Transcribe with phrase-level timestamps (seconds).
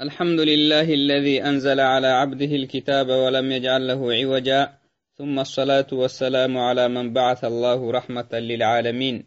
[0.00, 4.78] الحمد لله الذي أنزل على عبده الكتاب ولم يجعل له عوجا
[5.14, 9.26] ثم الصلاة والسلام على من بعث الله رحمة للعالمين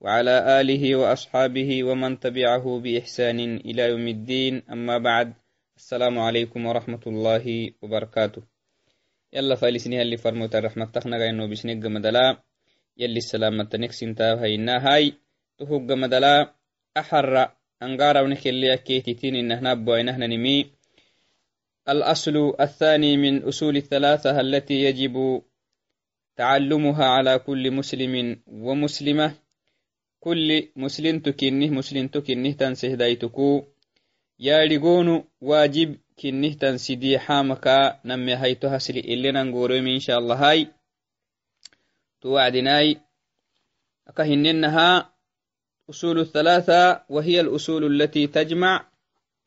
[0.00, 4.62] وعلى آله وأصحابه ومن تبعه بإحسان إلى يوم الدين.
[4.72, 5.34] أما بعد
[5.76, 8.42] السلام عليكم ورحمة الله وبركاته.
[9.32, 12.42] يلا فالسنها اللي فرموت الرحمة تخنق إنه بسنق مدلا
[12.96, 15.12] يلي السلامة نكسن تاهينا هاي
[15.58, 16.54] تهق مدلا
[16.96, 20.70] أحر أنقارا ونكلي كيتتين إنه نبو إنه نمي.
[21.88, 25.42] الأصل الثاني من أصول الثلاثة التي يجب
[26.36, 29.34] تعلمها على كل مسلم ومسلمة.
[30.20, 33.64] كل مسلم تكنه مسلم تكنه تنسه دايتكو.
[34.38, 40.68] يا لقون واجب كنه تنسدي حامكا نمي هيتو هسلي إلنا نقولوا إن شاء الله هاي.
[42.20, 43.00] توعدناي.
[44.08, 45.09] أكهننها
[45.89, 48.87] أصول الثلاثة وهي الأصول التي تجمع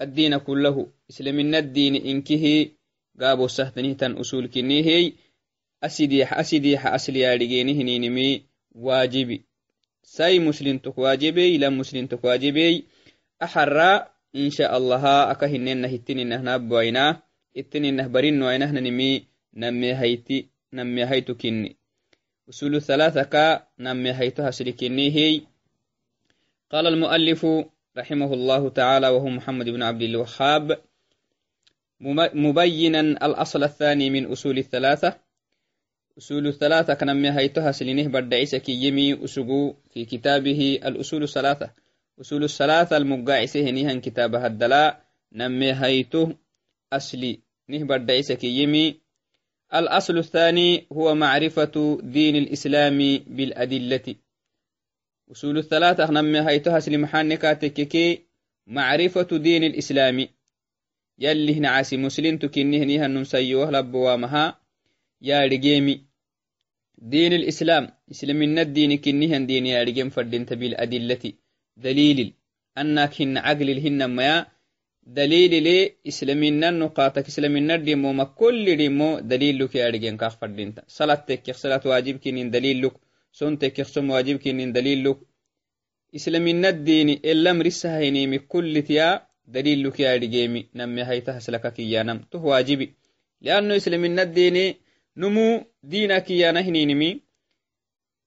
[0.00, 2.68] الدين كله إسلامنا الدين إنكه
[3.20, 5.12] قابو سهتنه تن أصول كنيه
[5.82, 9.42] أسديح أسديح أسلي أرجينه نينمي واجبي
[10.02, 12.84] ساي مسلم تكواجبي لا مسلم تكواجبي
[13.42, 17.22] أحرى إن شاء الله أكهنن هتنين نهنا بوينا
[17.56, 21.76] إتنين نهبرين وينه نمي نمي هيتي نمي هيتو كني
[22.48, 25.40] أصول الثلاثة كا نمي هيتو هسلكني هي
[26.71, 27.45] قال المؤلف
[27.97, 30.81] رحمه الله تعالى وهو محمد بن عبد الوهاب
[32.33, 35.17] مبينا الأصل الثاني من أصول الثلاثة.
[36.17, 41.69] أصول الثلاثة كان من هيتها سلينه برد عيسى كي يمي أسقو في كتابه الأصول الثلاثة.
[42.21, 45.01] أصول الثلاثة المقاعسة هنيها كتابها الدلاء
[45.33, 46.35] نمي هيته
[46.93, 48.99] أصلي نه برد عيسى كي يمي.
[49.75, 52.97] الأصل الثاني هو معرفة دين الإسلام
[53.27, 54.15] بالأدلة.
[55.33, 58.07] أصول الثلاثة نمي هيتها سلم حانكاتككي
[58.67, 60.27] معرفة دين الإسلام.
[61.19, 64.45] يلي هنا عاسي مسلم تكنيه نيها نمسيوه لبوامها
[65.21, 65.95] يا رجيمي
[66.97, 71.23] دين الإسلام إسلام الدين كنيه دين يا رجيم فردين تبيل أدلة
[71.77, 72.33] دليل
[72.77, 74.45] أنك هن عقل هن ما
[75.03, 80.75] دليل لي إسلامنا نقاطك إسلامنا ديمو ما كل ديمو دليل لك يا رجيم كاف فردين
[80.87, 82.93] صلاة تك صلاة واجب كنين دليل لك.
[83.39, 85.17] سنتك يخصم واجب كنين دليل لك.
[86.15, 90.69] إسلامنا الدين إلا مرسها هينيمي كل تيا دليل لك يا رجيمي.
[90.75, 92.19] نمي هيتها سلكك يا نم.
[92.31, 92.93] تو واجبي.
[93.41, 94.75] لأنه إسلامنا الدين
[95.17, 97.21] نمو دينك يا نهنينمي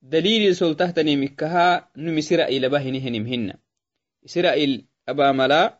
[0.01, 3.53] دليل سلطه مكها نمي سرائيل بهني هنمهن
[4.25, 5.77] سرائيل أبا ملا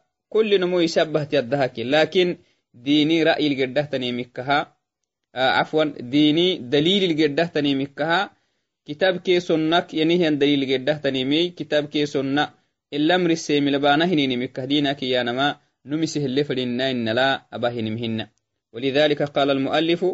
[8.87, 10.61] دليل
[12.91, 18.27] دليل السيم لبانا هنمكه دينك يا نما نمي سهل فلنا إن لا أبا هنمهن
[18.73, 20.05] ولذلك قال المؤلف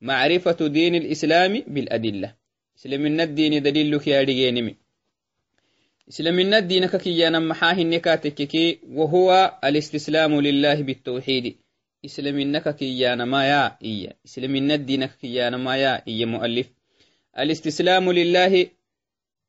[0.00, 2.34] معرفة دين الإسلام بالأدلة.
[2.78, 4.76] إسلامنا الدين دليلك يا رجينمي
[6.08, 11.56] إسلامنا الدين ككيانا محاه النكاتككي وهو الاستسلام لله بالتوحيد.
[12.04, 14.12] إسلامنا ككيانا ما يا إيا.
[14.26, 16.66] إسلامنا الدين ككيانا ما يا إيا مؤلف.
[17.32, 18.72] alistislaamu lilaahi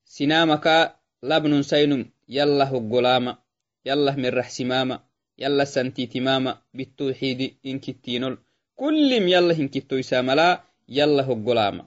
[0.04, 3.38] sinamaka labnunsaynum yallah hoggolaama
[3.86, 4.96] yallah mirraxsimaama
[5.38, 8.36] yallah santiitimaama bitawxiidi inkittiinol.
[8.76, 11.84] Kullim yallah hinkittoysamalaa yallah hoggolaama.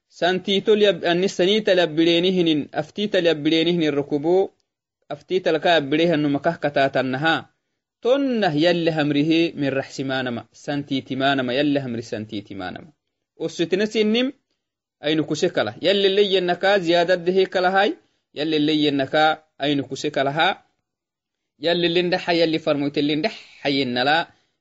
[0.10, 4.50] سنتيتو ليب أن سنيت لبلينهن أفتيت لبلينهن الركوبو
[5.12, 5.68] أفتيت لك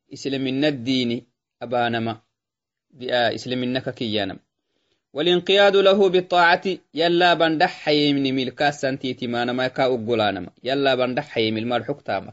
[0.09, 1.27] islamina diini
[1.61, 2.21] abaanama
[3.35, 4.39] isliminaka kiyyanam.
[5.13, 10.51] Walinqiyaadu lahu biaacati yallaaban dhaxayemni milkaasantiitimaanama ka uggulaanama.
[10.63, 12.33] Yallaaban dhaxayemilmaad xugtaama.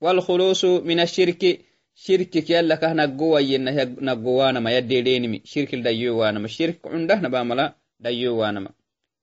[0.00, 1.60] Walkhuluusu min ashirki
[1.94, 8.70] shirkik yalla kah naggowayenaggowaanama yadhedheenimi shirkil dhayyowaanama shirk cundahnabamala dhayyowaanama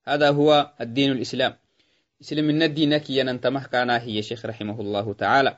[0.05, 1.53] hada huwa addiin lislaam
[2.19, 5.51] islamina diina kiyanantamah kaanaahiye sheikh raximah llahu tacaala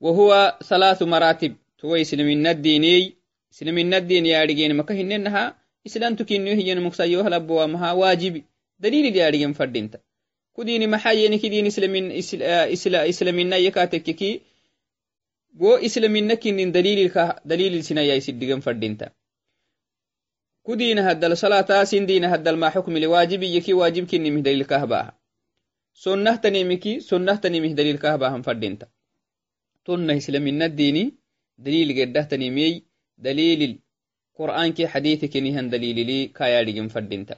[0.00, 3.14] وهو ثلاث مراتب تو إسلام الديني
[3.52, 5.56] إسلام الدين يا رجين ما كهننها
[5.86, 8.44] إسلام تكينه هي مكسيوه لبوا مها واجبي
[8.80, 10.00] دليل يا رجين فردينتا
[10.60, 11.66] kudini maxayeni kidin
[13.08, 14.42] islamina yakatekkeki
[15.54, 19.10] go islamina kinin dalilil sinayai siddigan fadinta
[20.66, 25.12] kudina haddal salata sindina haddal ma xukmili waajibiyeki waajibkinimih dalilkah baaha
[26.04, 28.86] sonnahtanimiki sonnahtanimih dalilkah baahan fadinta
[29.90, 31.04] tonna islamina dini
[31.58, 32.74] dalil geddahtanimiyey
[33.26, 33.74] dalilil
[34.38, 37.34] qur'aanki xadiiثikinihan dalilili kayadigin fadinta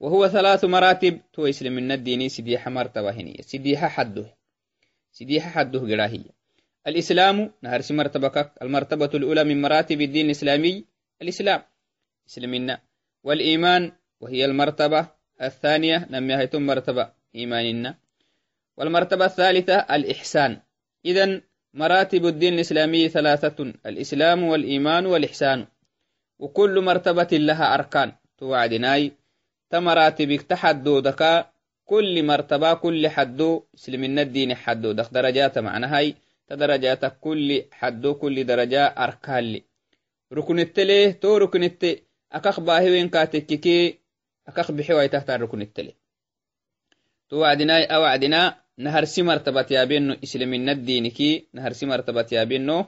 [0.00, 3.40] وهو ثلاث مراتب تو إسلام الديني سديحة مرتبة هنية.
[3.40, 4.26] سديحة حده.
[5.12, 6.30] سديحة حده قراهية
[6.86, 10.84] الإسلام نهر مرتبة المرتبة الأولى من مراتب الدين الإسلامي
[11.22, 11.62] الإسلام.
[12.28, 12.80] إسلامنا
[13.24, 15.08] والإيمان وهي المرتبة
[15.42, 17.98] الثانية نمي هيتم مرتبة إيماننا
[18.76, 20.60] والمرتبة الثالثة الإحسان.
[21.04, 21.40] إذا
[21.74, 25.66] مراتب الدين الإسلامي ثلاثة الإسلام والإيمان والإحسان.
[26.38, 28.12] وكل مرتبة لها أركان.
[28.38, 29.12] توعدناي
[29.70, 31.46] تمراتبك تحدودك
[31.84, 36.14] كل مرتبة كل حدو سلمنا الدين حدو دخ درجات معنى هاي
[36.48, 39.44] تدرجات كل حدو كل درجة أركان.
[39.44, 39.64] لي
[40.32, 42.02] ركن التلي تو ركن التلي
[42.32, 43.98] أكخ باهي وين كاتككي
[44.48, 45.94] أكخ بحواي تحت ركن التلي.
[47.28, 52.84] تو وعدنا أو وعدنا نهر سي مرتبة يابينو إسلامنا الدين كي نهر سي مرتبة يابينو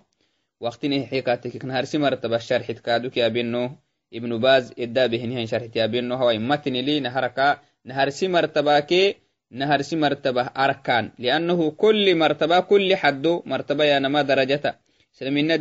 [0.60, 3.70] وقتني حكاتك نهر سي مرتبة شرح كادوك يابينو
[4.14, 9.16] ابن باز إدا بهن شرح تيابين هو متن لي نهرك نهرسي مرتبة كي
[9.50, 14.78] نهرسي مرتبة أركان لأنه كل مرتبة كل حد مرتبة يا نما درجة
[15.12, 15.56] سلمنا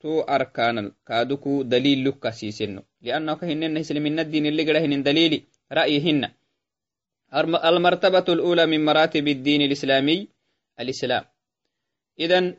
[0.00, 6.30] تو أركان كادوكو دليل لك سيسنو لأنه كهن سلمنا الدين اللي قده هن دليل رأيهن
[7.70, 10.28] المرتبة الأولى من مراتب الدين الإسلامي
[10.80, 11.24] الإسلام
[12.20, 12.56] إذن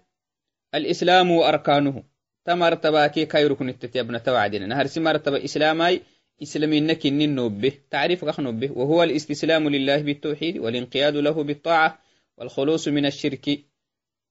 [0.75, 2.03] الإسلام وأركانه
[2.45, 6.01] تمرتبا كي كاي ركن التتيبنا توعدنا نهر مرتبة إسلامي
[6.41, 11.99] إسلامي نكن النوبه تعريف نوبه وهو الاستسلام لله بالتوحيد والانقياد له بالطاعة
[12.37, 13.45] والخلوص من الشرك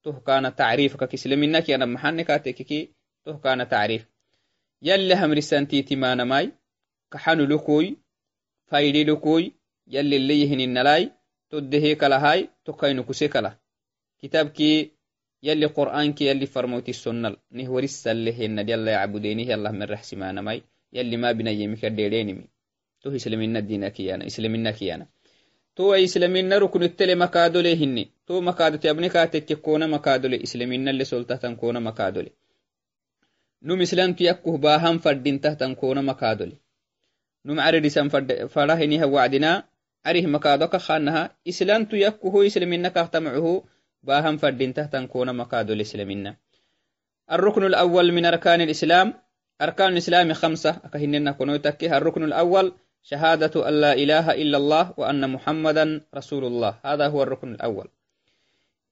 [0.02, 2.30] تو كان تعريفك كإسلامي نكي أنا محنك
[3.24, 4.06] تو كان تعريف.
[4.82, 6.52] يلي هم رسانتي تمانا ماي
[7.10, 7.96] كحانو لكوي
[8.66, 9.52] فايدي لكوي
[9.86, 11.12] يلي اللي يهن النلاي
[11.50, 13.58] تدهي كلا هاي تكاينو كسي كلا.
[14.22, 14.90] كتاب كي
[15.42, 20.62] يلي قرآنك يلي فرموتي السنة نه ورسل هن يلا يعبدينه الله من رحس ما نماي
[20.92, 22.44] يلي ما بنا يمك ديرينمي
[23.02, 25.06] تو إسلامنا الدين كيانا إسلامنا كيانا.
[25.76, 28.10] تو إسلامنا ركن التلي مكادو هني.
[28.26, 32.24] تو مكادو تيابني كاتك كونا مكادو إسلامنا اللي سلطة كونا مكادو
[33.64, 34.16] إسلام
[34.46, 36.52] باهم فردين تحتن كونا مكادو
[37.44, 38.08] نم عرد سن
[38.48, 39.64] فرهنها وعدنا
[40.06, 43.64] عريه مكادوك خانها إسلام تيكوه إسلامنا كاختمعه
[44.02, 46.36] باهم فردين تحتن كون مكادو الإسلامنا
[47.32, 49.14] الركن الأول من أركان الإسلام
[49.62, 52.72] أركان الإسلام خمسة أكهننا كونو تكيه الركن الأول
[53.02, 57.88] شهادة أن لا إله إلا الله وأن محمدا رسول الله هذا هو الركن الأول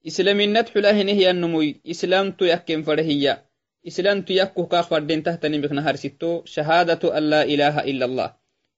[0.07, 3.48] إسلامنا تحله هي النموي إسلام تيكين فرهية
[3.87, 8.33] إسلام تيكو كاخ فردين تحتني بخنهار ستو شهادة أن لا إله إلا الله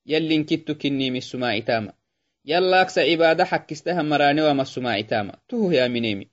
[0.06, 1.94] يلين كتو كني من السماع تاما
[2.46, 6.28] يلا أكس عبادة حكستها مراني وما السماع تاما توه يا منيمي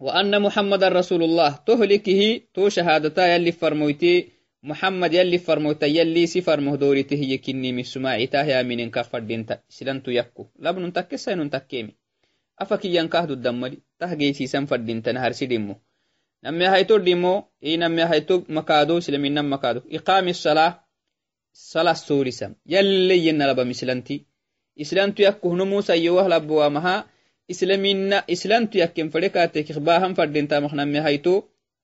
[0.00, 4.28] وأن محمد رسول الله تهلكه تو شهادتا يلي فرمويتي
[4.62, 10.46] محمد يلي فرموتا يلي سفر مهدورته يكني من سماع يا من كفر دينتا سلنتو يكو
[10.58, 11.94] لابن تكسا ننتكيمي
[12.58, 15.74] أفكي ينكهدو الدمالي تهجي سيسان فردينتا نهر سيدمو
[16.46, 19.80] نمي هيتو ديمو إي نمي هيتو مكادو سلمين مكادو.
[19.92, 20.72] إقام الصلاة
[21.52, 24.26] صلاة سورسم يلي ينلبا مسلنتي.
[24.76, 27.08] islamtu yakkuhno musa yowah labowamaha
[27.48, 31.34] islamina islamtu yakken fadekaatekik bahan fadintamakname hayto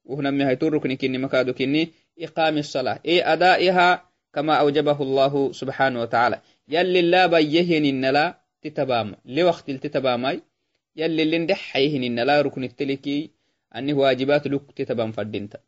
[0.05, 2.99] wuhname hayto rukni kini makado kini iqami الصلاة.
[3.07, 4.05] إي أدائها
[4.35, 6.41] كما أوجبه الله سبحانه وتعالى.
[6.69, 9.17] يلي لا بيهن النلا تتبام.
[9.25, 10.41] لوقت التتبامي
[10.97, 13.31] يلي اللي ندحيهن النلا ركن التلكي.
[13.77, 15.59] أنه واجبات لك تتبام فردينتا.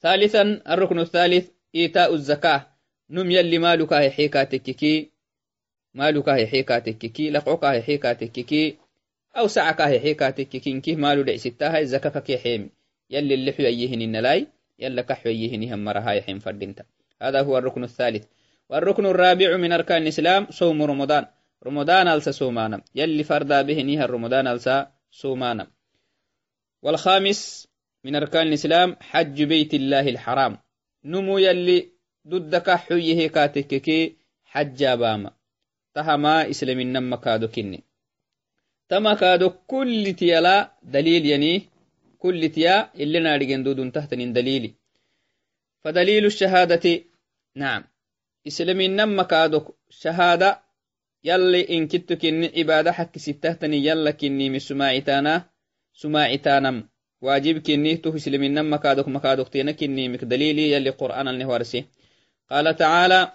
[0.00, 2.66] ثالثا الركن الثالث إيتاء الزكاة.
[3.10, 5.10] نم يلي مالك حيكاتككي
[5.94, 8.78] maaluka hexeka tekkeki laqoka hexeka tekkeki
[9.34, 12.70] aw sacaka hexeka tekkeki nkih maalu dhecsittahay zakaka kexeemi
[13.10, 14.46] yalli اللي حييهن النلاي
[14.78, 16.84] يلا كحييهن هم مرها يحين فردنتا
[17.22, 18.24] هذا هو الركن الثالث.
[18.70, 21.26] والركن الرابع من أركان الإسلام صوم رمضان.
[21.66, 25.66] رمضان ألسى صومانا يلي فردا به نيها رمضان ألسى صومانا
[26.82, 27.68] والخامس
[28.04, 30.58] من أركان الإسلام حج بيت الله الحرام.
[31.04, 31.88] نمو يلي
[32.28, 35.40] ضدك حيه كاتككي حج باما
[35.94, 37.78] tahama islaminan makado kinni
[38.88, 41.68] tamakado kulli tiyala dalil yani
[42.18, 44.74] kulli tiya ilina dhigen dudun tahtanin dalili
[45.84, 47.04] فدليل الشهادة
[47.56, 47.84] نعم.
[48.46, 50.62] إسلامين نما كادوك شهادة
[51.24, 55.44] يلي إن كنت كني عبادة حق ستهتني يلا كني من سماعتانا
[55.92, 56.88] سماعتانم
[57.20, 61.84] واجب كني تو إسلامين نما كادوك مكادوك تينا كني مك دليلي يلي قرآن النهوارسي
[62.50, 63.32] قال تعالى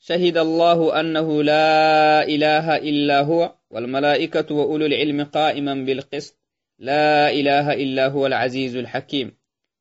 [0.00, 6.38] شهد الله أنه لا إله إلا هو والملائكة وأولو العلم قائما بالقسط.
[6.78, 9.36] لا إله إلا هو العزيز الحكيم.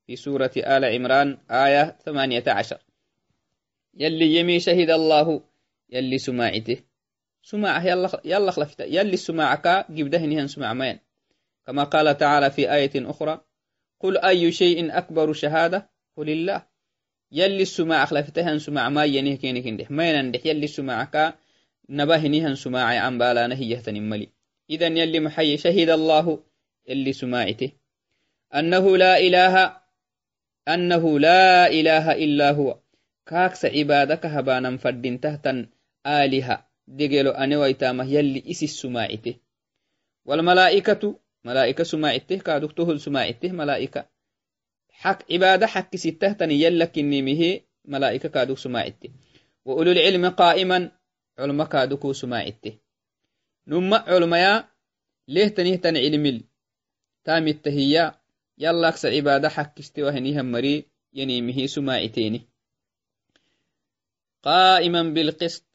[0.07, 2.77] في سورة آل عمران آية 18
[3.93, 5.43] يلي يمي شهد الله
[5.89, 6.77] يلي سماعته.
[7.43, 10.99] سماعة يلا يلا خلفت يلي سماعك جبده نهن سماع مين.
[11.69, 13.41] كما قال تعالى في آية أخرى
[13.99, 16.65] قل أي شيء أكبر شهادة؟ قل الله.
[17.31, 21.35] يلي السماع خلفتها سماع ما ينيه كينك اندح ما ينندح؟ يلي سماعك
[21.89, 24.29] نباه نهن سماعي عن بالا نهية ملي.
[24.69, 26.39] إذا يلي محي شهد الله
[26.87, 27.71] يلي سماعته.
[28.55, 29.77] أنه لا إله
[30.67, 32.79] أنه لا إله إلا هو.
[33.25, 35.65] كاكس عبادك هبانا فردين تهتا
[36.07, 36.69] آلهة.
[36.87, 39.35] دقلو أني ويتامه يلي إسي السماعته
[40.25, 44.05] والملائكة ملائكة سماعته كادوكته السماعته ملائكة
[44.89, 49.09] حق عبادة حق ستهتني يلك إني ملائكة كادوك سماعته
[49.65, 50.91] وأولو العلم قائما
[51.39, 52.77] علم كادوكو سماعته
[53.67, 54.69] نما علماء
[55.27, 56.43] ليه تنهتن علم
[57.23, 58.15] تام التهيا
[58.57, 62.45] يلا أكس عبادة حق استوى مري ينيمه سماعتين
[64.43, 65.65] قائما بالقسط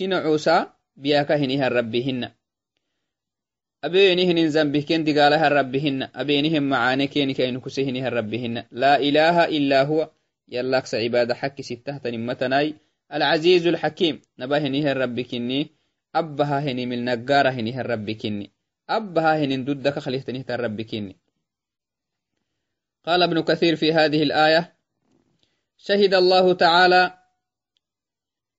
[0.00, 0.66] نبى ربي دائما عدل هنيها ربكن عدل شنو عوسى
[0.96, 2.30] بياك هنيها ربهن
[3.84, 10.10] أبينهن ذنبه كن دقالها ربهن أبينهم معاني كين كين كسهنها ربهن لا إله إلا هو
[10.48, 12.74] يلا أكس عبادة حق ستة تنمتناي
[13.12, 15.70] العزيز الحكيم نبهنها ربكني
[16.14, 18.50] أبها هني من نجارة هني الرب كني
[18.88, 21.16] أبها هني ضدك خليتني الرب كني
[23.04, 24.76] قال ابن كثير في هذه الآية
[25.76, 27.18] شهد الله تعالى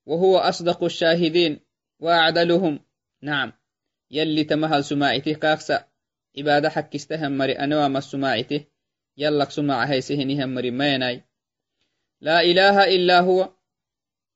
[0.10, 1.60] وهو أصدق الشاهدين
[2.00, 2.80] وأعدلهم.
[3.22, 3.54] نعم.
[4.12, 5.86] يلي تمهل سماعته كاكسا.
[6.38, 8.66] عبادة حق استهم مري أنوام السماعته.
[9.18, 11.24] يلك سماع هيسهنهم مري ميناي.
[12.22, 13.50] لا إله إلا هو.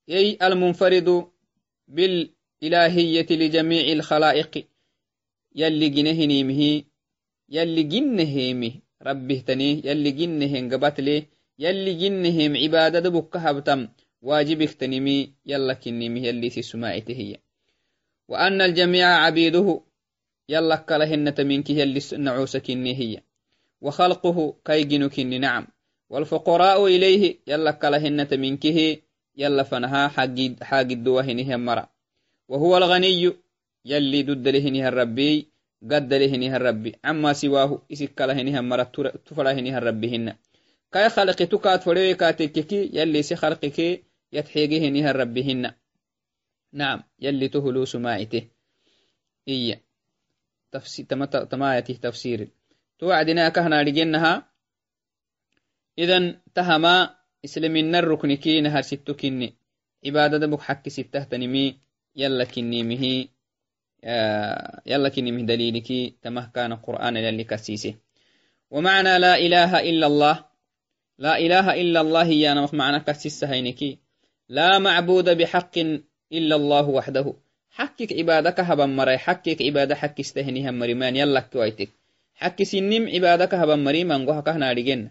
[0.09, 1.27] أي المنفرد
[1.87, 4.67] بال إلهية لجميع الخلائق.
[5.55, 6.83] يلي جنهنيمه
[7.49, 9.81] يلي جنهيمه ربه تني.
[9.85, 11.27] يلي جنهم قبتلي
[11.59, 13.37] يلي جنهم عبادة بك
[14.23, 17.39] واجبك تنمي يلا كنمي يلي سماعته هي
[18.27, 19.81] وأن الجميع عبيده
[20.49, 23.21] يلا كلهن تمينك يلي نعوسك هي
[23.81, 25.67] وخلقه كيجن كن نعم.
[26.09, 28.97] والفقراء إليه يلا كلهن تمينكه
[29.35, 31.89] يلا فنها حاجد حاجد وهنه مرأ.
[32.49, 33.33] وهو الغني
[33.85, 35.47] يلي ضد لهنها الربي
[35.91, 36.95] قد لهنها الربي.
[37.05, 38.83] عما سواه إسك لهنها مرة
[39.25, 40.35] تفلهنها الربهن
[40.91, 44.03] كاي خلق تكات فريوي كاتككي يلي سي خلقك
[44.33, 45.71] يتحيقهنها الربهن
[46.73, 48.47] نعم يلي تهلو سماعته.
[49.47, 49.81] إيا
[50.71, 52.47] تفسير تمايته تفسير.
[52.99, 54.49] توعدنا كهنا لجنها.
[55.99, 59.53] إذن تهما إسلامين الركن كي نهر ستكني
[60.05, 61.77] عبادة دبك حق ستة تنمي
[62.15, 63.27] يلا كنيمه
[64.85, 66.15] يلا كنيمه دليلك.
[66.21, 67.95] تمه كان قرآن للي كسيسه.
[68.71, 70.45] ومعنى لا إله إلا الله.
[71.17, 74.02] لا إله إلا الله هي أنا معنى كسيس هينك
[74.55, 75.89] laa macbuda bixaqin
[76.37, 77.31] ila allahu waxdahu
[77.77, 81.89] xakkik cibaada ka haban maray xakkik cibaada xakkistahinihan marimaan yallakkiwaitek
[82.41, 85.09] xakkisinim cibaada ka haban mari mango hakahnaadhigenna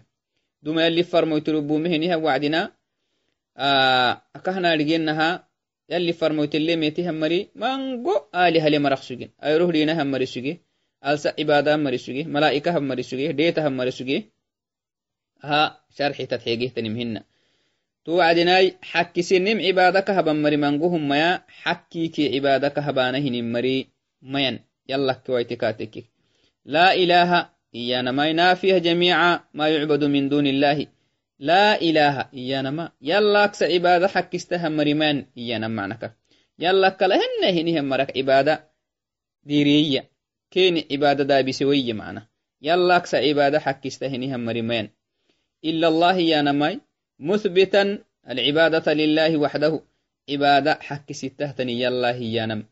[0.63, 2.61] duma yalli farmoytirubumehenihan wacdina
[4.37, 5.29] akahnaadhigennaha
[5.91, 10.53] yalli farmoytellemetihan mari mango ali hale marak suge ayroh dhinahan mari suge
[11.09, 14.17] alsa cibaadahan mari suge malaa'ikahan mari suge dheetahan mari suge
[15.43, 15.61] aha
[15.97, 17.19] sharxi tatxeegehtanimhinna
[18.05, 23.87] توعدناي حكي سنم عبادك هبا مري مانغو هم يا حكي كي عبادك هبانهن مري
[24.21, 26.03] مين يلا كويتكاتك
[26.65, 30.87] لا إله إيانا ما ينافيه جميع ما يعبد من دون الله.
[31.39, 32.91] لا إله إيانا ما.
[33.01, 36.13] يلا أكس عبادة حق استهم مريمان إيانا معنك
[36.59, 38.69] يلا كلهن هنهم مرك عبادة
[39.43, 40.09] ديرية.
[40.51, 42.27] كين عبادة دا بسوية معنا.
[42.61, 44.89] يلا أكس عبادة حق استهنهم مريمان
[45.65, 46.79] إلا الله إيانا ما
[47.23, 47.99] مثبتا
[48.29, 49.81] العبادة لله وحده.
[50.29, 52.63] عبادة حق ستهتني يلا هيانا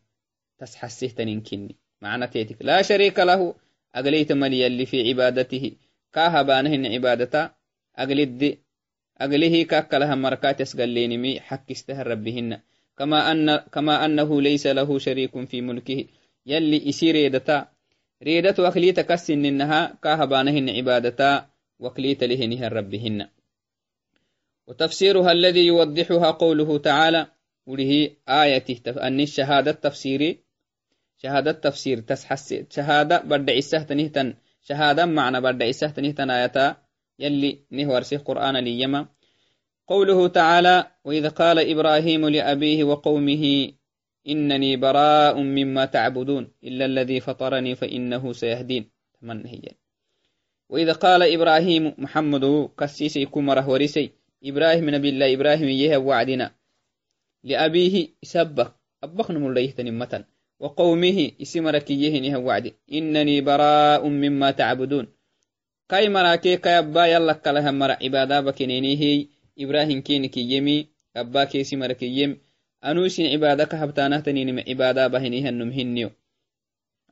[0.58, 2.56] تسحسهتني كني معنى تيتك.
[2.60, 3.54] لا شريك له.
[3.94, 5.72] أقليت ملي اللي في عبادته.
[6.12, 7.50] كاهبانهن عبادتا.
[7.96, 8.58] أقلد
[9.18, 12.60] أقله كاكلها مركات يسقلينمي حكستها ربهن.
[12.98, 16.04] كما أن كما أنه ليس له شريك في ملكه.
[16.46, 17.68] يلي إسي ريدتا
[18.22, 21.46] ريدت وأخلي تكسن إنها كاهبانهن عبادتا.
[21.80, 23.28] وكليت لهنها ربهن.
[24.66, 27.26] وتفسيرها الذي يوضحها قوله تعالى
[27.66, 30.38] وله آية أن الشهادة تفسيري
[31.22, 36.76] شهادة تفسير تسحس شهادة بدع السهتنه شهادة معنى بدع السهتنه آياتا
[37.18, 39.06] يلي نهور سيه قرآن ليما.
[39.86, 43.72] قوله تعالى وإذ قال إبراهيم لأبيه وقومه
[44.28, 48.90] إنني براء مما تعبدون إلا الذي فطرني فإنه سيهدين.
[49.20, 49.62] تمنى هي
[50.68, 54.12] وإذا قال إبراهيم محمد كسيسي كمره ورسي
[54.44, 56.54] إبراهيم نبي الله إبراهيم يه وعدنا
[57.44, 58.72] لأبيه سبك
[59.02, 60.24] أبخ نمو تنمة
[60.62, 65.06] وقومه إسمرك يهنها وعدي إنني براء مما تعبدون.
[65.88, 67.96] كاي مراكي كاي أبا يلا كلها مرا.
[68.02, 69.26] عبادة بكنيني هي.
[69.58, 70.86] إبراهيم كينك يمي.
[71.16, 72.38] أبا كيسي مرك يم.
[72.84, 76.10] أنوسين عبادة كهبتانه تنيني عبادة بهنيها نمهنيو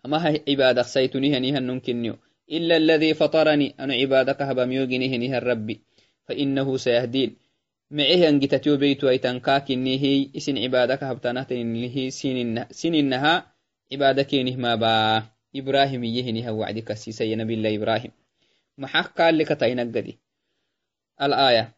[0.06, 2.16] أما هي عبادة سيتنيها نيها نمكنيو
[2.50, 3.74] إلا الذي فطرني.
[3.80, 5.80] أنا عبادة كهبا ميوغنيه نيها الربي
[6.24, 7.36] فإنه سيهدين.
[7.90, 12.10] معه أنجتتيو بيتو أيتان كاكني هي إسن عبادة كهبتانه تنيني
[12.70, 13.54] سنينها
[13.92, 15.22] عبادة كينه ما با
[15.56, 18.10] إبراهيم يهنها وعدك سيسي نبي الله إبراهيم.
[18.78, 20.18] محاك قال لك تينقدي
[21.22, 21.72] الآية.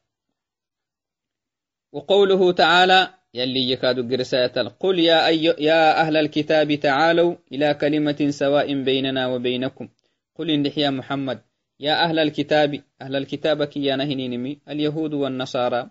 [1.93, 8.83] وقوله تعالى يلي يكاد قرساتا قل يا, أي يا أهل الكتاب تعالوا إلى كلمة سواء
[8.83, 9.89] بيننا وبينكم.
[10.35, 11.43] قل إن محمد.
[11.81, 15.91] يا أهل الكتاب أهل الكتاب كي يا نهنينمي اليهود والنصارى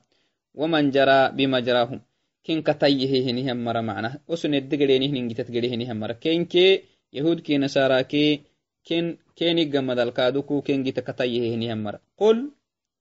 [0.55, 2.01] ومن جرى بمجراهم
[2.43, 4.19] كين كتيه هنهم مرة معنا.
[4.27, 6.13] وسن الدقلين هنين جتت هنهم مرة.
[6.13, 6.83] كين كي
[7.13, 8.41] يهود كي نصارى كي
[8.83, 12.01] كين كين جمد الكادوكو كين جت كتيه هنهم مرة.
[12.17, 12.51] قل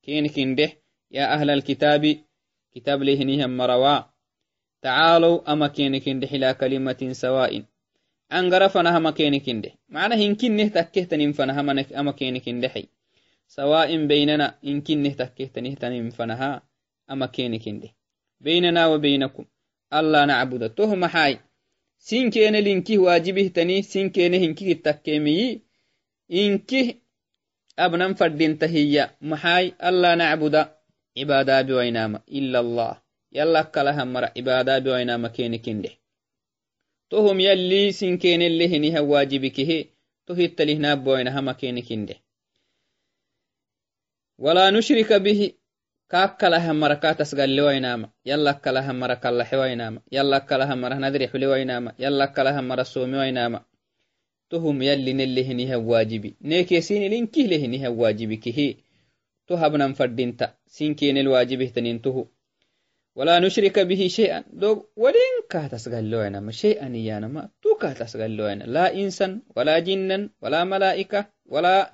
[0.02, 0.56] كين كين
[1.10, 2.16] يا أهل الكتاب
[2.74, 3.98] كتاب لهنهم مروا
[4.82, 7.62] تعالوا أما إلى كلمة ما كينكين ده معنى كينكين حي سواء.
[14.08, 16.62] بيننا إنكين نه تكهتن تنين فنها
[17.10, 17.88] أما كينكين ده
[18.40, 19.44] بيننا وبينكم.
[19.92, 21.38] الله نعبد تهم حاي.
[21.98, 25.60] سين كين لينكي واجبه تني سين كين هنكي التكيمي
[26.32, 27.00] إنكي
[27.78, 29.10] أبنم فردين تهيا.
[29.20, 30.68] محاي الله نعبد
[31.18, 33.00] عبادة بوينام إلا الله.
[33.32, 34.32] يلا كلها مرة.
[34.36, 35.26] عبادة بوينام
[37.10, 39.86] كين كنده تهم يلي سنكين اللي هنها واجبك هي
[40.26, 42.14] تهيت لهنا بوينها ما كين كنده
[44.38, 45.52] ولا نشرك به
[46.10, 50.38] كاكلها مرة كاتسقل لوينام يلا كلها مرة كالح وينام يلا
[63.16, 64.44] ولا نشرك به شيئا.
[64.52, 65.36] دو ولين
[66.40, 71.92] ما شيئا ما تو قالوا لا إنسان ولا جنا ولا ملائكة ولا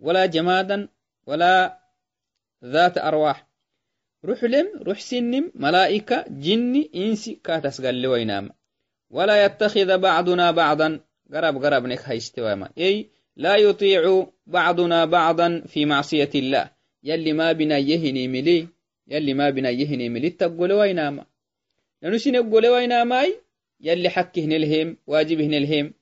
[0.00, 0.88] ولا جمادا
[1.26, 1.78] ولا
[2.64, 3.48] ذات أرواح.
[4.24, 8.48] روح لم روح سنم ملائكة جني إنسي قالوا
[9.10, 11.00] ولا يتخذ بعضنا بعضا.
[11.32, 16.70] قرب قرب نك هيستوى أي لا يطيع بعضنا بعضا في معصية الله.
[17.04, 18.68] يلي ما بنا يهني ملي.
[19.08, 21.26] يلي ما بنا يهني ملي تقول ويناما
[22.16, 23.40] سين يقول ويناماي
[23.80, 25.92] يلي حكه نلهم واجبه نلهم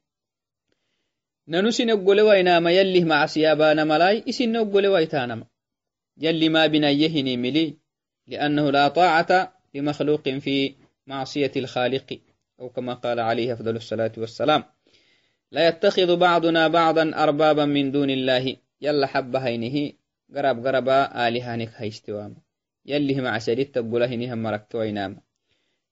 [1.71, 5.47] سين يقول ويناما يلي مع سيابانا ملاي إسين يقول ويتانما
[6.19, 7.77] يلي ما بنا يهني ملي
[8.27, 10.75] لأنه لا طاعة لمخلوق في
[11.07, 12.19] معصية الخالق
[12.61, 14.65] أو كما قال عليه أفضل الصلاة والسلام.
[15.53, 18.57] لا يتخذ بعضنا بعضا أربابا من دون الله.
[18.81, 19.93] يلا حب هينه
[20.37, 22.37] قرب قربا آلهانك هيستوام
[22.85, 25.19] yalihima casharita gulahiniham maragtoainama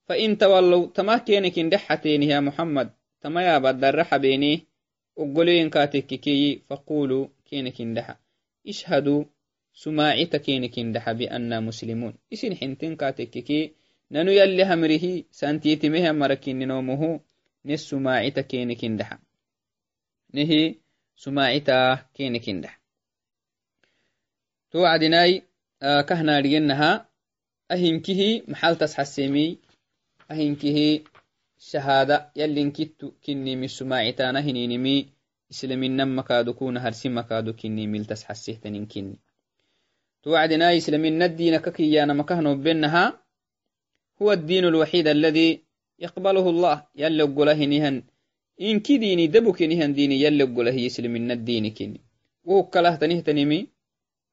[0.07, 2.89] fain tawallow tama kenekin dhexateeniha muhammad
[3.23, 4.53] tamayabad darra xabeene
[5.23, 8.15] oggoleyenkatekkekeyi faquluu kenekindexa
[8.73, 9.21] ishhaduu
[9.83, 13.65] sumaacita kenekin dhaxa bianna muslimuun isin xintinkatekkekee
[14.11, 17.09] nanu yalli hamrihi santiitimeha marakininomuhu
[17.65, 18.99] ne sumaacita kenekin
[20.33, 20.61] nehi
[21.23, 21.77] sumaacita
[22.17, 22.63] kenekin
[24.71, 25.48] to adinai
[25.83, 27.09] كينك اندحا نهي سماعتا كينك اندحا تو عدناي آه كهنا رجنها
[27.71, 29.59] أهنكه محل تسحسيمي
[30.31, 31.01] أهنكه
[31.59, 32.33] شهادة.
[32.37, 35.09] يلي كتو كني من سماعتانا هنينمي.
[35.51, 39.19] إسلامين نم مكادو كون هرسي مكادو كني ميل تسحسيه تنين كني.
[40.23, 43.23] تو عدناي إسلامين الدين ككيانا مكهنو بينها.
[44.23, 45.63] هو الدين الوحيد الذي
[45.99, 46.87] يقبله الله.
[46.97, 48.03] يلي قوله نهن.
[48.61, 52.01] إن كي ديني دبك نهن ديني يلي قوله يسلمين الدين كني.
[52.45, 53.21] وهو كله تنه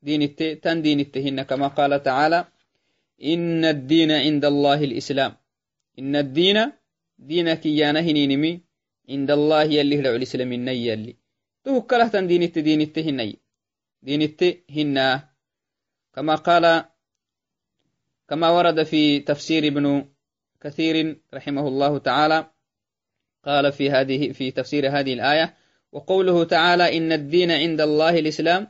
[0.05, 2.45] تنمي دين تن دين التهن كما قال تعالى
[3.23, 5.33] إن الدين عند الله الإسلام.
[5.99, 6.71] إن الدين
[7.19, 8.61] دينك يانا هنينمي
[9.09, 11.15] عند الله يلي هلع الإسلام الني يلي.
[11.65, 13.39] تو كله تن دين التدين التهني
[14.05, 15.29] دينت هنا
[16.13, 16.85] كما قال
[18.29, 20.05] كما ورد في تفسير ابن
[20.61, 22.49] كثير رحمه الله تعالى
[23.45, 25.57] قال في هذه في تفسير هذه الآية
[25.91, 28.67] وقوله تعالى إن الدين عند الله الإسلام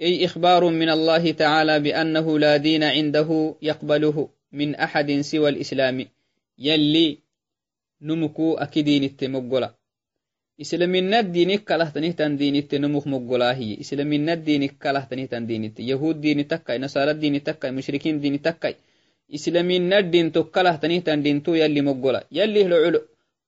[0.00, 6.06] أي إخبار من الله تعالى بأنه لا دين عنده يقبله من أحد سوى الإسلام.
[6.58, 7.18] يلي
[8.02, 9.74] نمكو أكدين التمقلا.
[10.60, 16.78] إسلامنا الدين كله تن دين التنمخ مقلاهي إسلامنا الدين كله تن دين يهود دين تكاي
[16.78, 18.74] نصارى دين تكاي مشركين دين تكاي.
[19.34, 22.24] إسلامنا الدين تكله تن دين تو يلي مقلا.
[22.32, 23.00] يلي العلو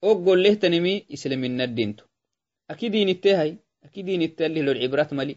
[0.04, 2.04] أقول له تنمي إسلامنا الدين تو.
[2.70, 5.36] أكيدين التهي أكيدين التالي العبرات ملي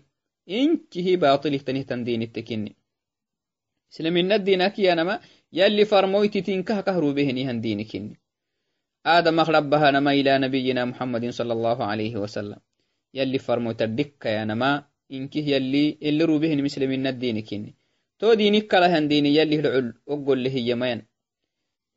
[5.03, 5.19] ما
[5.53, 8.19] يلي فرمويتي تنكه كهرو بهني هن دينكني
[9.05, 12.59] آدم أخربها نما إلى نبينا محمد صلى الله عليه وسلم.
[13.15, 17.75] يلي فرموت الدكة يا نما إنك يلي إللي روبهن مسلمين الدين كيني
[18.19, 20.99] تو دينك لهن ديني يلي العل أقول له يمين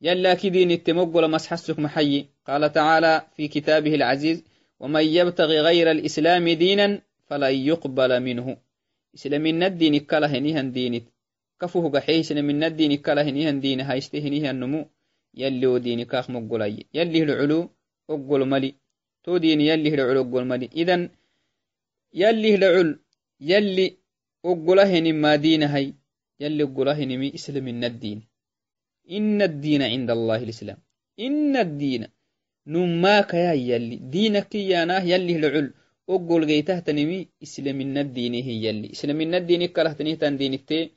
[0.00, 4.44] يلا كدين التمقل مسحسك محي قال تعالى في كتابه العزيز
[4.80, 8.46] ومن يبتغي غير الإسلام دينا فلا يقبل منه.
[9.14, 11.06] إسلامين الدين كلهنهن دينت.
[11.60, 13.80] كفوه قحيسن من الدين كلهنهن دين.
[13.80, 14.80] هايستهنهن النمو
[15.34, 17.70] يلي وديني كاخ مقولاي يلي العلو
[18.10, 18.74] أقول ملي.
[19.24, 20.68] تو يلي العلو أقول ملي.
[20.76, 21.10] إذن
[22.14, 22.98] يلي العل
[23.40, 23.86] يلي
[24.44, 25.94] أقوله ما دين هاي.
[26.40, 28.18] يلي أقوله مي إسلام من الدين.
[29.10, 30.78] إن الدين عند الله الإسلام.
[31.20, 32.02] إن الدين
[32.66, 33.96] نماك يا يلي.
[33.96, 35.68] دينك ياناه يلي العل
[36.08, 38.88] أقول جيته تنمي إسلام من الدين هي يلي.
[38.96, 40.90] إسلام من الدين كره تنيه تن دين التي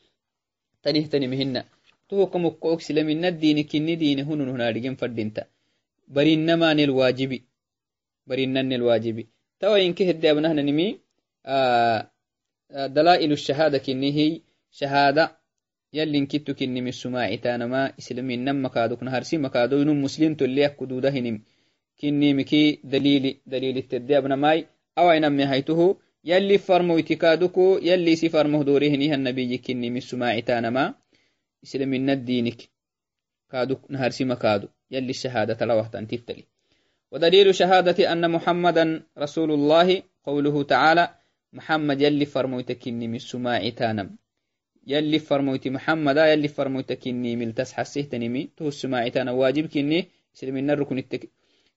[0.83, 1.55] تنيه تنمهن
[2.09, 5.43] توك مكوك سلمنا الدين كني دين هنون هنا رجم فردينتا
[6.15, 7.39] برينما الواجبي
[8.27, 9.23] برينن الواجبي
[9.59, 10.89] تو إنك هدي أبنه نمي
[24.97, 26.01] آه دلائل الشهادة كني هي شهادة يلي انكتو كني من السماع تانما إسلامين نم مكادوك
[26.01, 26.51] نهارسي مكادو ينم مسلم تولي أكدوده هنم كني مكي دليل دليل التدي أبنا ماي أو
[26.51, 30.93] أين هيته يلي فرمو اتكادوكو يلي سفرمو دوريه نيها النبي كني من السماع تانما
[31.63, 32.69] إسلامنا دينك
[33.51, 33.77] كادو.
[34.91, 36.43] يلي الشهادة لوحت أن تفتلي
[37.11, 41.15] ودليل شهادة أن محمدا رسول الله قوله تعالى
[41.53, 44.17] محمد يلي فرمويتكني من سماع تانم.
[44.87, 50.07] يلي فرمويت محمد يلي فرمويتكني من تسحسه تنمي تو السماع تانا واجب كني.
[50.35, 51.29] إسلامنا الركن التك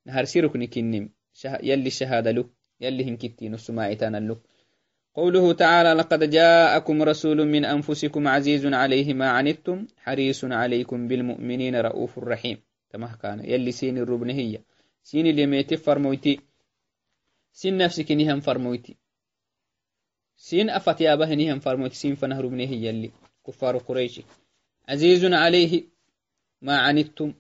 [0.06, 1.10] نهارسي ركن كني.
[1.44, 2.44] يلي الشهادة له
[2.84, 4.36] يلي هنكتين السماع تانا له
[5.14, 12.18] قوله تعالى لقد جاءكم رسول من أنفسكم عزيز عليه ما عنتم حريص عليكم بالمؤمنين رؤوف
[12.18, 12.58] رحيم.
[12.90, 14.60] كما كان يلي سين الربن هي.
[15.02, 16.40] سين اللي ميت فرمويتي.
[17.52, 18.96] سين نفسك نهم فرمويتي.
[20.36, 21.96] سين أفت يا به نهم فرمويتي.
[21.96, 23.10] سين فنهر بن هي يلي.
[23.46, 24.20] كفار قريش
[24.88, 25.84] عزيز عليه
[26.62, 27.34] ما عنتم.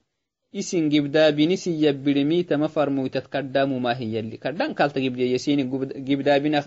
[0.60, 5.62] Isin gibdaabini si yabbirimi tama farmoytat kaddamu ma hiyalli kaddan kalta gibdiya sini
[6.08, 6.60] gibdaabina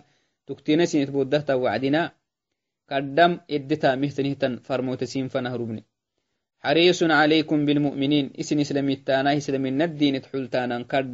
[0.47, 2.01] تكتينا سينت بودهتا وعدنا
[2.91, 5.83] قدم ادتا مهتنهتا فرموت سين فنهربني
[6.63, 11.07] حريص عليكم بالمؤمنين اسن اسلاميتانا اسلامين الدين تحلتانا قد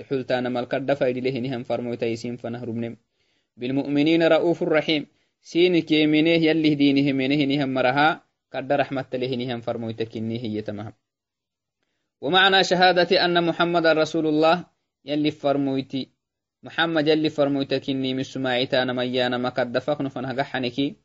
[0.00, 2.90] تحلتانا مال قد فايد له نهم فرموت سين فنهربني
[3.56, 5.02] بالمؤمنين رؤوف رحيم
[5.42, 8.08] سين كيمينه يلي دينه منه نهم مرها
[8.54, 10.92] قد رحمة له نهم فرموت كني هي تمام
[12.22, 14.64] ومعنى شهادة أن محمد رسول الله
[15.04, 16.08] يلي فرمويتي.
[16.62, 20.96] محمد يلي فرمويتكني من سماعتانا ميانا ما قد دفقن فنهجحنكي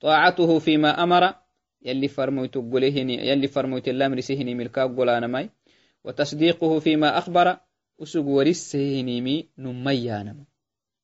[0.00, 1.34] طاعته فيما أمر
[1.82, 5.50] يلي فرمويت قلهني يلي فرمويت الأمر سهني ملكا قلانا ماي.
[6.04, 7.56] وتصديقه فيما أخبر
[8.02, 10.44] أسوق ورسهني مي نميانا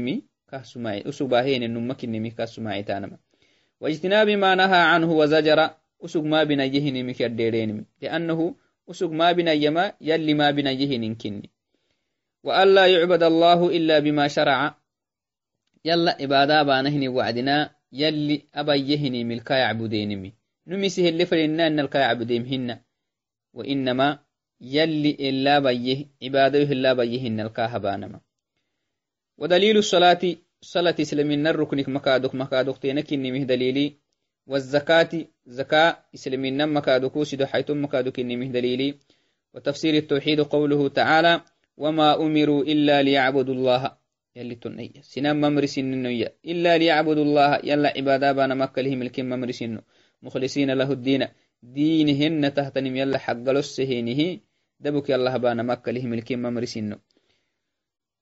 [0.00, 3.18] مي كاسماعي أسباهين النمك النمي كاسماعي تانما
[3.80, 5.70] واجتناب ما نهى عنه وزجر
[6.04, 8.54] أسق ما بنيه نمك الديرين لأنه
[8.90, 11.50] أسق ما بنيما يلي ما بنيه ننكني
[12.44, 14.74] وألا يعبد الله إلا بما شرع
[15.84, 20.32] يلا إبادة بانهني وعدنا يلي أبيهني ملكا يعبدينمي
[20.66, 22.78] نمسه اللي فلنا أن الكا يعبديمهن
[23.52, 24.18] وإنما
[24.60, 28.20] يلي إلا بيه عباده إلا بيهن الكا هبانما
[29.38, 33.96] ودليل الصلاة صلاة إسلامين الركنك مكادك مكادك تينك نمه دليلي.
[34.46, 35.08] والزكاة
[35.46, 38.94] زكاة إسلامين مكادك سيدو حيث مكادك نمه دليلي.
[39.54, 41.40] وتفسير التوحيد قوله تعالى
[41.76, 43.96] وما أمروا إلا ليعبدوا الله.
[44.36, 45.00] يلي تنية.
[45.00, 47.60] سنام ممرسين النية إلا ليعبدوا الله.
[47.64, 49.80] يلا عبادة بانا مكة لهم الكم ممرسين
[50.22, 51.28] مخلصين له الدين.
[51.62, 54.40] دينهن تهتنم يلا حق لسهينه.
[54.80, 56.98] دبك يلا هبانا مكة له ملكين ممرسينه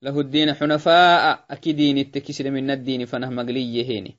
[0.03, 4.17] له الدين حنفاء أكيدين التكسر من الدين فنه مقلي هيني.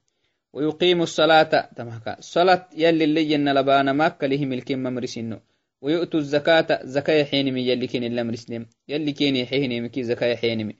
[0.53, 5.39] ويقيم الصلاة تمهكا صلاة يلي اللي جن لبانا مكة له ملكين ممرسينه
[5.81, 10.75] ويؤتوا الزكاة زكاة حينمي يلي كين الأمرسنم يلي كين حينمي كي زكاة حينمي.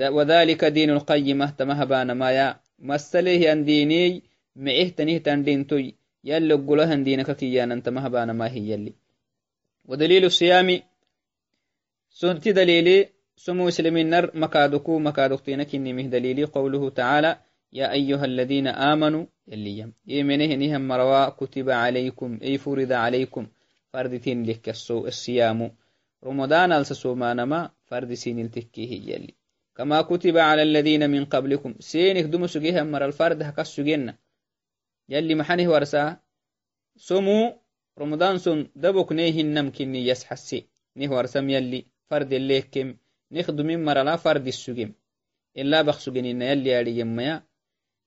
[0.00, 4.22] وذلك دين القيمة تمهبانا مايا مسليه أن ديني
[4.56, 5.94] معه تنيه تندين توي.
[6.24, 8.92] يلي قلها دينك كيانا انت مهبانا ما هي يلي.
[9.84, 10.80] ودليل الصيام
[12.20, 17.38] سنتي دليلي سمو مسلمين نر مكادكو مكادكتينك إني دليلي قوله تعالى
[17.72, 19.92] يا أيها الذين آمنوا يلي يم.
[20.06, 23.46] يمنه نهم مروا كتب عليكم أي فرض عليكم.
[23.92, 25.70] فردتين لك الصيام.
[26.24, 29.34] رمضان السسومان ما فرد سين التكيه يلي.
[29.76, 31.74] كما كتب على الذين من قبلكم.
[31.80, 34.16] سينك دمو سجيها مر الفرد هكس سجينا
[35.08, 36.16] يلي محنه ورسا.
[36.96, 37.60] سمو
[37.98, 41.95] رمضان سن دبك نيهن نمكني يسحسي نه ورسم يلي.
[45.82, 47.42] بخسجنين يلي يالي يميا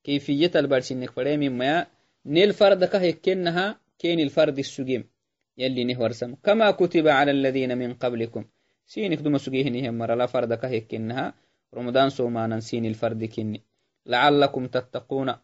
[0.03, 1.87] كيفية البرسينك فريم يميا
[2.25, 5.09] نيل فرد كهكنها كين الفرد السجيم
[5.57, 8.45] يلي نه ورسم كما كتب على الذين من قبلكم.
[8.85, 11.33] سينك دم سجيهنهم مر لا فرد كهكنها
[11.73, 13.63] رمضان سومانا سين الفرد كني.
[14.05, 15.35] لعلكم تتقون.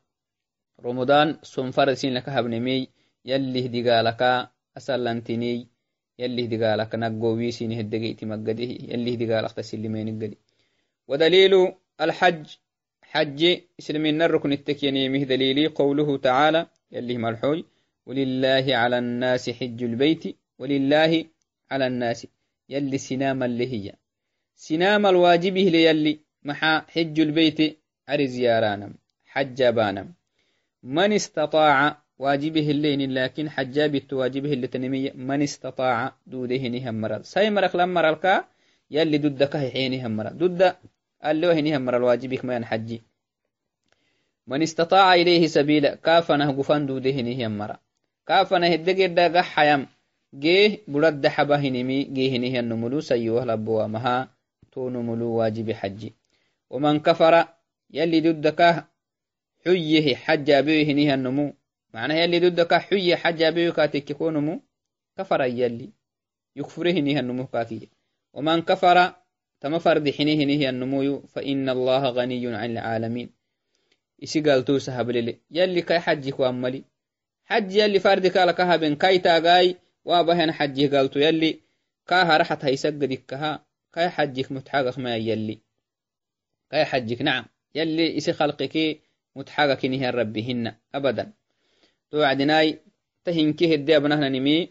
[0.79, 2.87] رمضان سوم فرد سين لك هبنمي.
[3.25, 5.67] يلي هدقالك أسلنتني
[6.19, 10.37] يلي هدقالك نقوي سين هدقيت مقده يلي هدقالك تسلمين القدي
[11.07, 11.53] ودليل
[12.01, 12.45] الحج
[13.01, 13.39] حج
[13.79, 17.65] اسلمين الركن التكيني مه دليلي قوله تعالى يلي مرحوي
[18.05, 20.23] ولله على الناس حج البيت
[20.59, 21.25] ولله
[21.71, 22.27] على الناس
[22.69, 23.93] يلي سنام اللي هي.
[24.55, 28.93] سنام الواجب ليلي محا حج البيت أري زيارانم
[29.25, 30.13] حجابانم
[30.83, 37.49] من استطاع واجبه اللين لكن حجابت واجبه اللي تنمية من استطاع دوده نهم مرض ساي
[37.49, 38.45] مرق لما مرلكا
[38.91, 40.61] يلي دودك حينهم مرض دود
[41.25, 43.01] اللي وهنهم مرض واجبك ما ينحجي
[44.47, 47.77] من استطاع إليه سبيلا كافنه قفان دوده نهم مرض
[48.27, 49.87] كافنه الدقير دا قحيم
[50.35, 54.27] جيه برد حبهنمي جيه نهي النملو سيوه لبوا مها
[54.71, 56.13] تونملو واجب حجي.
[56.69, 57.45] ومن كفر
[57.93, 58.85] يلي ضدك
[59.65, 61.53] حيه حج أبيه النمو
[61.95, 64.61] معناه يلي ضدك حي حجا بيوكا تكيكونمو
[65.17, 65.89] كفر يلي.
[66.55, 67.87] يكفره نيه النمو كافية.
[68.33, 69.13] ومن كفر
[69.61, 73.29] تمفر دحينه نيه النمو فإن الله غني عن العالمين.
[74.23, 75.39] إسي قالتو سهب للي.
[75.51, 76.83] يلي كاي حجيك وأملي
[77.45, 79.75] حج يلي فردك لكها بن كاي تاقاي.
[80.05, 81.59] وابهن حجي قالتو يلي.
[82.07, 85.59] كاها رحت هيسق ديكها كاي حجيك متحقق ما يلي.
[86.71, 87.21] كاي حجيك.
[87.21, 87.45] نعم.
[87.75, 89.01] يلي إسي خلقك
[89.35, 91.33] متحقق نيه ربهن أبداً.
[92.15, 92.79] توعدناي
[93.25, 94.69] تهنكه الدي أبنهنا نمي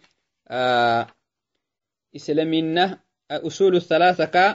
[0.49, 1.07] آه
[2.17, 2.85] إسلامنا
[3.31, 4.47] أصول الثلاثة كا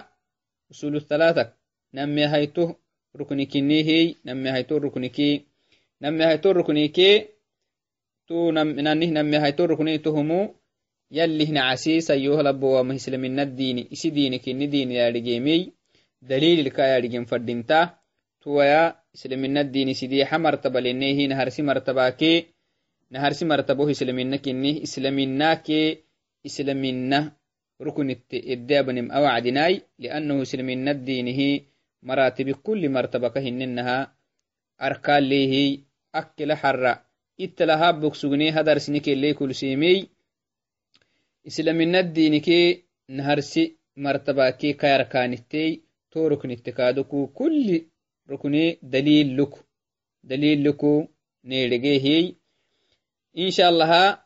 [0.72, 1.54] أصول الثلاثة
[1.94, 2.74] نمي هيتو
[3.20, 5.18] ركنك نهي نمي هيتو ركنك
[6.02, 6.98] نمي هيتو ركنك
[8.28, 8.82] تو نمي
[9.18, 10.56] نمي هيتو ركنك تهمو
[11.12, 15.74] يلي هنا عسيس أيها لبوا مهسلمنا الدين إسي دينك ندين يا رجيمي
[16.22, 17.96] dalililka yadhigen fadinta
[18.44, 22.32] tuwaya islamina dini sidiha martaba lenehi naharsi martabake
[23.12, 25.80] naharsi martaboh islaminakini islaminake
[26.48, 27.20] islamina
[27.86, 31.50] rukunitte edeabanem awacdinai liannahu islamina dinihi
[32.08, 33.98] maratibi kuli martabaka hininaha
[34.88, 35.64] arkalehi
[36.20, 36.94] akkela hara
[37.46, 39.98] italaha bogsugne hadarsinikele kulsimey
[41.50, 42.60] islamina dinike
[43.16, 43.64] naharsi
[44.04, 45.72] martabake kayarkanittei
[46.12, 47.78] to ruknitte kadoku kuli
[48.30, 49.54] rukne daliluk
[50.30, 50.92] dalilku
[51.50, 52.26] needegehiy
[53.36, 54.24] allaha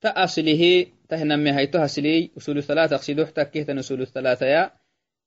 [0.00, 4.72] ta aslihi tahname hayto hasley usulu thalatha aqsidoh takkehtan usulu thalathaya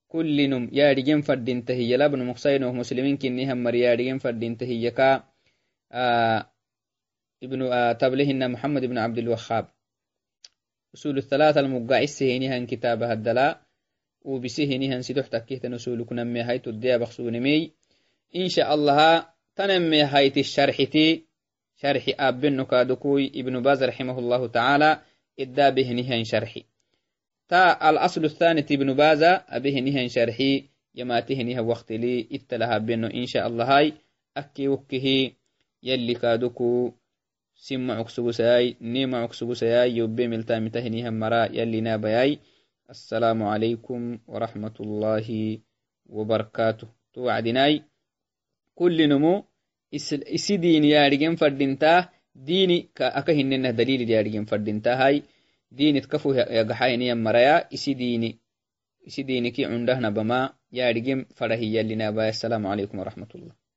[0.08, 5.26] kullinum yaadhigen fadintahiya labnu muqsainoh muslimin kinnihammar yaadhigen fadintahiyaka
[7.42, 7.66] ibnu
[8.00, 9.66] tablehina muhammad ibnu abdilwahab
[10.94, 13.48] usulu thalatha almugacisehenihan kitabaha dala
[14.22, 17.72] وبسهنها سيدوح تكيهتن سولك نمي هاي تديا بخصونمي
[18.36, 21.26] إن شاء الله تنمي هاي الشرحتي
[21.82, 25.02] شرح أبن نكادكوي ابن باز رحمه الله تعالى
[25.40, 26.64] إدا بهنها شرحي.
[27.48, 33.78] تا الأصل الثاني ابن باز أبهنها شرحي يماتهنها وقت لي إتلها بنو إن شاء الله
[33.78, 33.94] هاي
[34.38, 35.32] أكي وكه
[35.84, 36.92] يلي كادكو
[37.56, 42.40] سمعك سبساي نيمعك سبساي يبي ملتامي تهنيها مرا يلي نابياي.
[42.90, 45.60] السلام عليكم ورحمة الله
[46.06, 46.88] وبركاته.
[47.14, 47.84] توعدناي
[48.76, 49.51] كل نمو
[49.92, 55.24] isi diniyadhigen fadinta dini aka hinenah daliliyadhigen fadintahai
[55.72, 58.40] dinit kafu yagaxayniya maraya isi dini
[59.04, 60.40] isi diniki cundahnabama
[60.72, 63.61] yadhigem fadahiyallinabaya assalamu alaikum warahmatullah